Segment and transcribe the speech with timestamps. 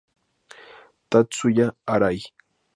[1.09, 2.17] Tatsuya Arai